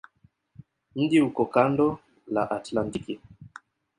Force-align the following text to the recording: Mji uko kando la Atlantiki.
Mji 0.95 1.19
uko 1.27 1.43
kando 1.53 1.87
la 2.33 2.43
Atlantiki. 2.57 3.15